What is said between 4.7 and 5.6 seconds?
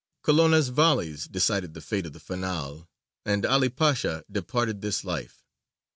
this life.